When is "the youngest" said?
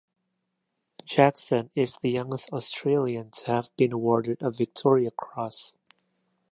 1.97-2.49